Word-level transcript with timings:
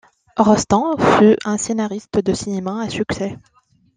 Rosten 0.35 0.97
fut 0.97 1.37
un 1.45 1.59
scénariste 1.59 2.17
de 2.17 2.33
cinéma 2.33 2.81
à 2.81 2.89
succès. 2.89 3.37